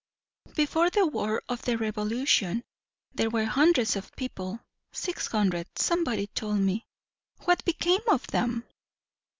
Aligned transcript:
"Before 0.55 0.89
the 0.89 1.05
war 1.05 1.43
of 1.47 1.61
the 1.61 1.77
revolution. 1.77 2.63
There 3.13 3.29
were 3.29 3.45
hundreds 3.45 3.95
of 3.95 4.11
people; 4.15 4.59
six 4.91 5.27
hundred, 5.27 5.67
somebody 5.77 6.25
told 6.25 6.59
me." 6.61 6.87
"What 7.45 7.63
became 7.65 8.01
of 8.07 8.25
them?" 8.25 8.63